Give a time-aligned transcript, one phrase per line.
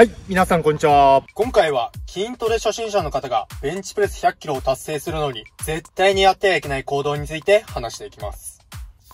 [0.00, 1.22] はい、皆さんこんにちは。
[1.34, 8.62] 今回は筋トレ初心者の方がベンチプレス100キロを達成するのに絶対にやってはいけない行動について話していきます。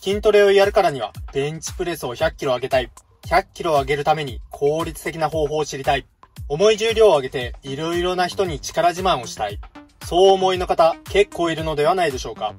[0.00, 2.92] 筋トレをやるからにはベンチプレスを100キロ上げたい。
[3.26, 6.06] 100キロを上げるために効率的な方法を知りたい。
[6.46, 9.58] 重い重量を上げていろいろな人に力自慢をしたい。
[10.04, 12.54] そう思いの方結構いるのではないでしょうか。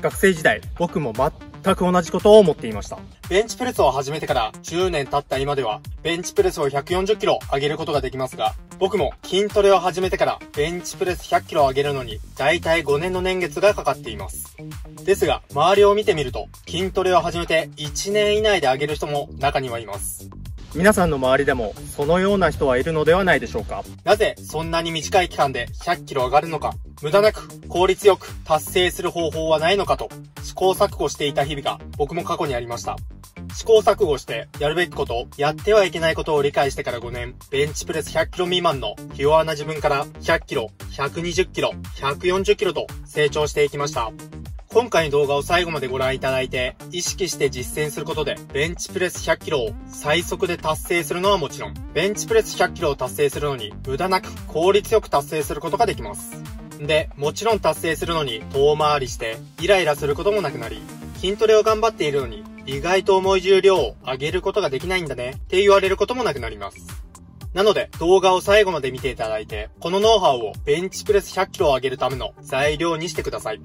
[0.00, 1.12] 学生時代、僕も
[1.64, 2.98] 全く同じことを思っていました。
[3.28, 14.56] ベンチプレスを始めてから10年経った今では、ベンチプレスを140キロ上げることができますが、僕も筋トレを始めてからベンチプレス100キロ上げるのに、だいたい5年の年月がかかっています。
[15.04, 20.28] ですが、周りを見てみると、筋トレを始めて1年以内で上げる人も中にはいます。
[20.74, 23.84] 皆さんの周りでも、そのような人はいるのではないでしょうか。
[24.04, 30.08] なぜそんなに短い期間で100キロ上がるのか、無駄なく効率よく達成する方法はないのかと
[30.62, 32.96] 試行錯誤していた日々が僕も過去にありました。
[33.52, 44.12] 試行錯誤してやるべきこと、やってはいけないことを理解してから5年、ベンチプレス100キロ未満のひ弱な自分から100キロ、120キロ、140キロと成長していきました。
[44.68, 56.51] 今回の動画を最後までご覧いただいて、意識して実践することで、ベンチプレス100キロを最速で達成するのはもちろん、ベンチプレス100キロを達成するのに、無駄なく効率よく達成することができます。
[56.86, 60.80] で、もちろん達成するのに遠回りして、イライラすることもなくなり、
[61.16, 66.78] 筋トレを頑張っているのに、意外と重い重量を上げることができないんだね、って言われることもなくなります。
[67.54, 73.60] なので、動画を最後まで見ていただいて、このノウハウをベンチプレス100キロを上げるための材料にしてください。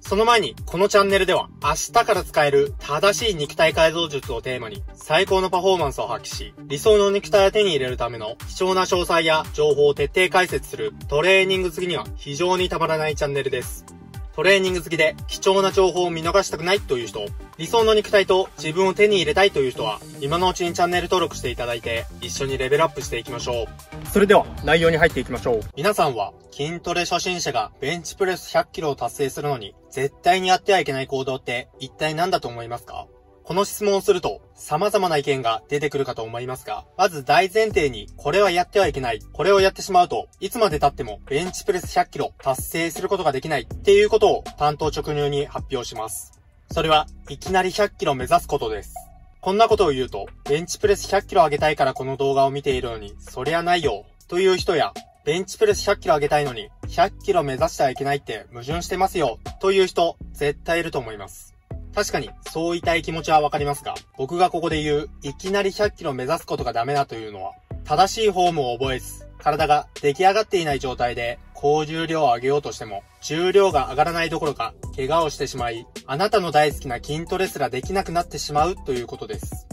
[0.00, 13.97] その前に、このチャンネルでは、明日から使える正しい肉体改造術をテーマに、最高のパフォーマンスを発揮し、理想の肉体を手に入れるための貴重な詳細や情報を徹底解説するトレーニング好きには非常にたまらないチャンネルです。
[14.38, 23.66] トレーニング好きで貴重な情報を見逃したくないという人、理想の肉体と自分を手に入れたいという人は、今のうちにチャンネル登録していただいて、一緒にレベルアップしていきましょう。
[24.06, 25.60] それでは、内容に入っていきましょう。
[25.74, 33.08] 皆さんは筋トレ初心者がベンチプレス100キロを達成するのに絶対にやってはいけない行動って一体何だと思いますか？
[33.48, 39.20] この質問をすると様々な意見が出てくるかと思いますが、まず大前提にこれはやってはいけない。
[39.32, 46.38] これをやってしまうといつまで経ってもベンチプレス100キロ達成することができないっていうことを担当直入に発表します。
[46.70, 48.92] それはいきなり100キロ目指すことです。
[49.40, 54.92] こんなことを言うと、ベンチプレス100キロ上げたいからこの動画を見ているのに、そりゃないよ、という人や、
[55.24, 61.57] ベンチプレス100キロ上げたいのに、100キロ目指してはいけないって矛盾してますよ、という人、絶対いると思います。
[61.98, 79.66] 確かに、そう言いたい気持ちはわかりますが、僕がここで言う、いきなり100キロ目指すことがダメだというのは、正しいフォームを覚えず、体が出来上がっていない状態で、高重量を上げようとしても、重量が上がらないどころか、怪我をしてしまい、あなたの大好きな筋トレすらできなくなってしまうということです。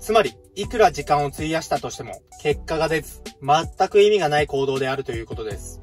[0.00, 5.80] つまり、いくら時間を費やしたとしても、結果が出ず、全く意味がない行動であるということです。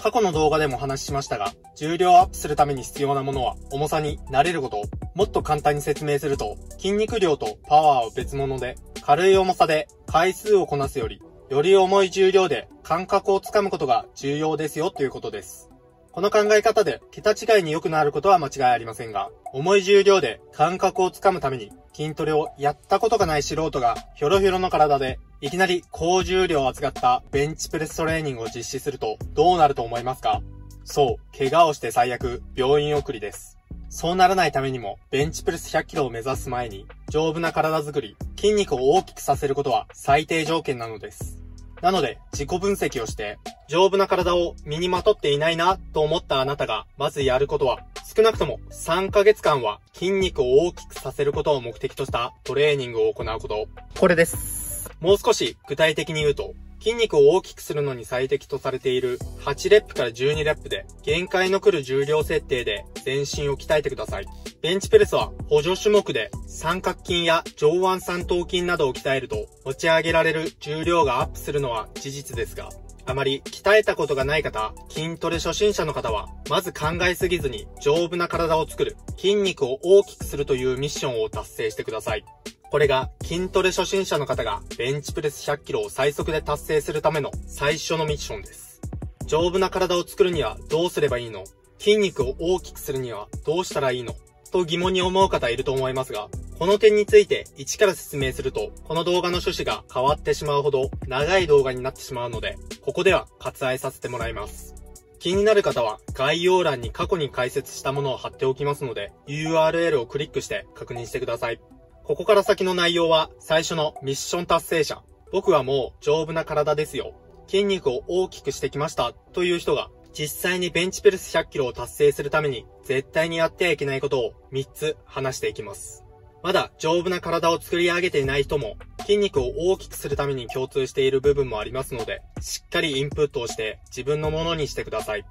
[0.00, 4.82] 過去の動画でもお話ししましたが、重量アップするために必要なものは、重さに慣れること。
[5.14, 11.20] もっと簡単に説明すると、筋肉量とパワーは別物で、軽い重さで回数をこなすより、
[11.50, 15.68] より重い重量で感覚をつかむことが重要ですよということです。
[16.12, 30.42] この考え方で桁違いに良くなることは間違いありませんが、重い重量で感覚をつかむために筋トレをやったことがない素人がひょろひょろの体でいきなり高重量を扱ったベンチプレストレーニングを実施するとどうなると思いますか？
[30.84, 33.56] そう、怪我をして最悪病院送りです。
[33.88, 41.40] そうならないためにも、ベンチプレス100キロを目指す前に、丈夫な体づくり、筋肉を大きくさせることは最低条件なのです。
[41.82, 43.38] なので、自己分析をして、
[43.68, 47.78] 丈夫な体を身にまとっていないなと思ったあなたが、まずやることは、
[48.16, 53.68] 少なくとも3ヶ月間は筋肉を大きくさせることを目的としたトレーニングを行うこと。
[54.00, 54.67] これです。
[55.00, 64.26] もう少し具体的に言うと、筋肉を大きくするのに最適とされている8レップから12レップで限界の来る重量設定で全身を鍛えてください。
[64.62, 72.68] ベンチプレスは補助種目で三角筋や上腕三頭筋などを鍛えると持ち上げられる重量がアップするのは事実ですが、
[73.06, 82.24] あまり鍛えたことがない方、筋トレ初心者の方は、まず考えすぎずに丈夫な体を作る、筋肉を大きくするというミッションを達成してください。
[82.70, 88.80] これが筋トレ初心者の方がベンチプレス100キロを最速で達成するための最初のミッションです。
[89.26, 91.44] 丈夫な体を作るにはどうすればいいの？
[91.78, 94.14] 筋肉を大きくするにはどうしたらいいの？
[94.52, 96.28] と疑問に思う方いると思いますが、
[96.58, 104.74] この点について一から説明すると、この動画の趣旨が変わってしまうほど長い動画になってしまうので、ここでは割愛させてもらいます。
[105.18, 111.60] 気になる方は概要欄に過去に解説したものを貼っておきますので、URL をクリックして確認してください。
[112.08, 117.12] ここから先の内容は最初のミッション達成者、僕はもう丈夫な体ですよ。
[117.48, 126.02] 筋肉を大きくしてきましたという人が実際にベンチプレス100キロを達成するために絶対にやってはいけないことを3つ話していきます。
[126.42, 135.26] まだ丈夫な体を作り上げていない人も筋肉を大きくするために共通している部分もありますので、しっかりインプットをして自分のものにしてください。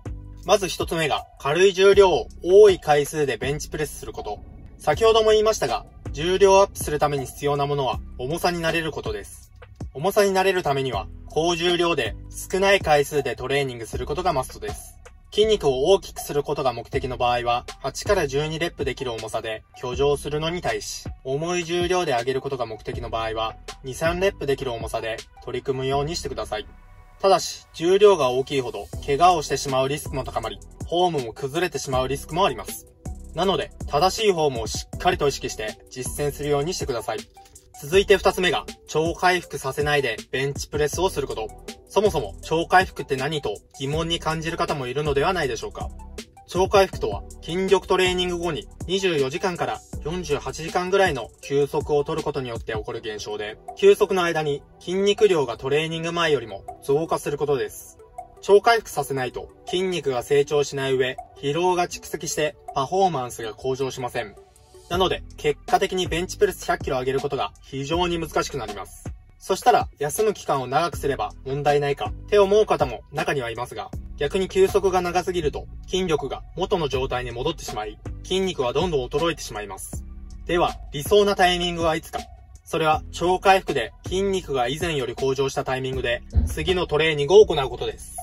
[0.45, 4.43] まず一つ目が軽い重量を多い回数でベンチプレスすること。
[4.79, 9.51] 先ほども言いましたが、重量アップするために必要なものは重さになれることです。
[9.93, 14.95] 重さになれるためには高重量で少ない回数でトレーニングすることがマストです。
[15.31, 26.65] 筋肉を大きくすることが目的の場合は、8から12レップできる重さで挙上するのに対し、重い重量で上げることが目的の場合は、2、3レップできる重さで取り組むようにしてください。
[27.21, 32.87] ただし、重量が大きいほど、怪我をしてしまうリスクも高まり、フォームも崩れてしまうリスクもあります。
[33.35, 37.19] なので、正しいフォームをしっかりと意識して実践するようにしてください。
[37.81, 41.47] 続いて二つ目が、超回復させないでベンチプレスをすること。
[41.89, 45.89] そもそも超回復って何と疑問に感じる方もいるのではないでしょうか。
[46.47, 57.99] 超回復とは、筋力トレーニング後に24時間から48時間ぐらいの休息を取ることによって起こる現象で、休息の間に筋肉量がトレーニング前よりも増加することです。
[58.41, 64.35] 超回復させないと筋肉が成長しない上、疲労が蓄積してパフォーマンスが向上しません。
[64.89, 69.05] なので、結果的にベンチプレス100キロ上げることが非常に難しくなります。
[69.37, 80.05] そしたら、休む期間を長くすれば問題ないかって思う方も中にはいますが、逆に休息が長すぎると筋力が元の状態に戻ってしまい、筋肉はどんどん衰えてしまいます。
[80.45, 82.19] では、理想なタイミングはいつか
[82.69, 88.17] それは超回復で筋肉が以前より向上したタイミングで次のトレーニングを行うことです。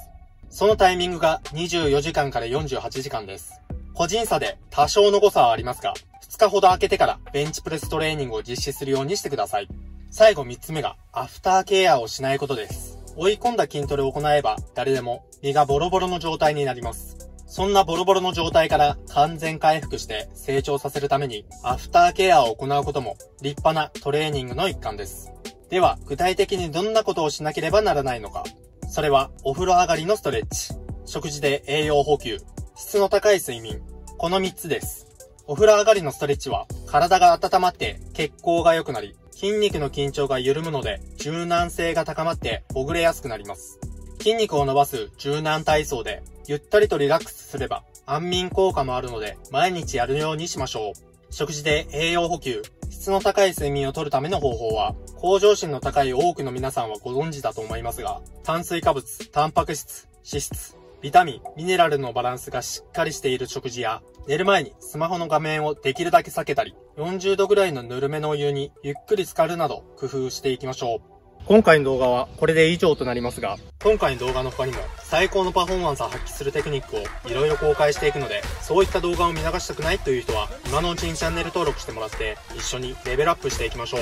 [0.55, 3.61] そのタイミングが24時間から48時間です。
[3.93, 5.95] 個人差で多少の誤差はありますが、
[6.31, 9.69] 2日ほど空けてからベンチプレストレーニングを実施するようにしてください。
[10.12, 13.01] 最後3つ目が、アフターケアをしないことです。
[13.17, 17.17] 追い込んだ筋トレを行えば、誰でも身がボロボロの状態になります。
[17.49, 25.33] そんなボロボロの状態から完全回復して成長させるために、アフターケアを行うことも立派なトレーニングの一環です。
[25.69, 28.45] では、具体的にどんなことをしなければならないのか。
[28.94, 30.73] それは、お風呂上がりのストレッチ、
[31.05, 32.38] 食事で栄養補給、
[32.76, 33.82] 質の高い睡眠、
[34.19, 35.08] この3つです。
[35.49, 43.81] お風呂上がりのストレッチは、体が温まって血行が良くなり、筋肉の緊張が緩むので、柔軟性が高まってほぐれやすくなります。
[44.19, 51.32] 筋肉を伸ばす柔軟体操で、ゆったりとリラックスすれば、安眠効果もあるので、毎日やるようにしましょう。
[51.32, 52.62] 食事で栄養補給、
[53.05, 71.13] 質の高い睡眠をとるための方法は、向上心の高い多くの皆さんはご存知だと思いますが、炭水化物、タンパク質、脂質、ビタミン、ミネラルのバランスがしっかりしている食事や、寝る前にスマホの画面をできるだけ避けたり、40度ぐらいのぬるめのお湯にゆっくり浸かるなど工夫していきましょう。
[71.46, 77.00] 今回の動画はこれで以上となりますが、今回の動画の他にも最高のパフォーマンスを発揮するテクニックを
[77.31, 84.00] いろいろ公開していくので、そういった動画を見逃したくないという人は、今のうちにチャンネル登録してもらって、一緒にレベルアップしていきましょう。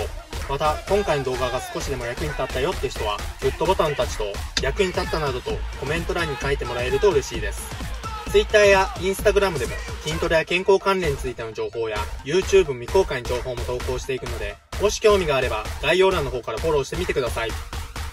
[0.49, 4.25] また、今回の動画が少しでも役に立ったよって人は、グッドボタンたちと、
[4.63, 5.51] 役に立ったなどと
[5.81, 7.93] コメント欄に書いてもらえると嬉しいです。
[8.31, 9.73] Twitter や Instagram でも
[10.05, 17.51] 筋トレや健康関連についての情報や YouTube 未公開の情報も投稿していくので、もし興味があれば概要欄の方からフォローしてみてください。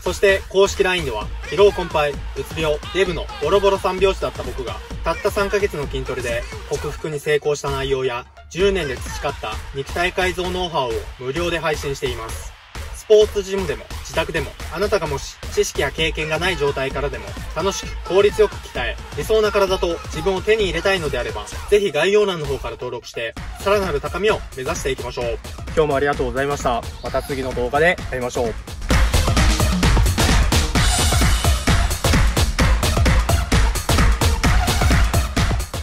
[0.02, 12.54] そして公式 LINE では疲労困憊、うつ病、デブのボロボロ三拍子だった僕がたった3ヶ月の筋トレで克服に成功した内容や10年で培った肉体改造ノウハウを無料で配信しています。
[12.95, 17.25] スポーツジムでも自宅でもあなたがもし知識や経験がない状態からでも
[17.56, 25.37] 楽しく効率よく鍛え理想な体と自分を手に入れたいのであればぜひ概要欄の方から登録してさらなる高みを目指していきましょう。
[25.75, 26.81] 今日もありがとうございました。
[27.04, 28.79] また次の動画で会いましょう。